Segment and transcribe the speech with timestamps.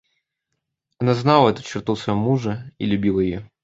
[0.97, 3.51] Она знала эту черту в своем муже и любила ее.